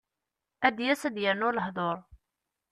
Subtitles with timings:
[0.67, 1.97] Ad d-yas ad d-yernu lehdur.